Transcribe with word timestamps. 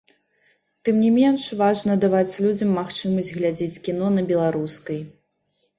Тым 0.87 0.95
не 1.03 1.11
менш, 1.17 1.43
важна 1.61 1.93
даваць 2.05 2.39
людзям 2.47 2.73
магчымасць 2.79 3.33
глядзець 3.37 3.81
кіно 3.87 4.13
на 4.17 4.21
беларускай. 4.35 4.99